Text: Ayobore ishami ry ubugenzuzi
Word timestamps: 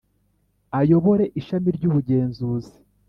Ayobore 0.79 1.25
ishami 1.39 1.69
ry 1.77 1.83
ubugenzuzi 1.89 2.75